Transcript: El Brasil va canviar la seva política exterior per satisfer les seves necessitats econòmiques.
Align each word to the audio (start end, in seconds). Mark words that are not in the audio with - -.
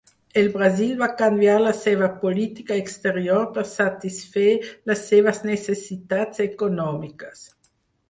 El 0.41 0.47
Brasil 0.53 0.93
va 1.01 1.09
canviar 1.19 1.57
la 1.63 1.73
seva 1.81 2.07
política 2.23 2.79
exterior 2.85 3.45
per 3.59 3.67
satisfer 3.75 4.49
les 4.91 5.07
seves 5.13 5.45
necessitats 5.53 6.47
econòmiques. 6.51 7.51